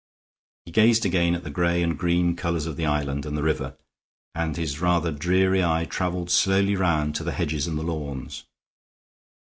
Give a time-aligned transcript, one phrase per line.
[0.65, 3.77] He gazed again at the gray and green colors of the island and the river,
[4.33, 8.45] and his rather dreary eye traveled slowly round to the hedges and the lawns.